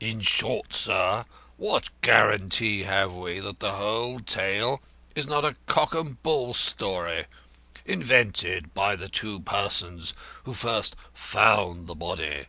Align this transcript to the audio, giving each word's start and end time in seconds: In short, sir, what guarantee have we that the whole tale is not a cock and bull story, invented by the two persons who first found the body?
In 0.00 0.22
short, 0.22 0.72
sir, 0.72 1.24
what 1.56 1.90
guarantee 2.02 2.82
have 2.82 3.12
we 3.14 3.38
that 3.38 3.60
the 3.60 3.74
whole 3.76 4.18
tale 4.18 4.82
is 5.14 5.28
not 5.28 5.44
a 5.44 5.54
cock 5.66 5.94
and 5.94 6.20
bull 6.24 6.52
story, 6.52 7.26
invented 7.86 8.74
by 8.74 8.96
the 8.96 9.08
two 9.08 9.38
persons 9.38 10.14
who 10.42 10.52
first 10.52 10.96
found 11.14 11.86
the 11.86 11.94
body? 11.94 12.46